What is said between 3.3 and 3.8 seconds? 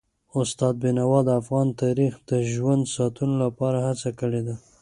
لپاره